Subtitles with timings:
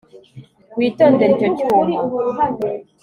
[0.77, 1.99] witondere icyo cyuma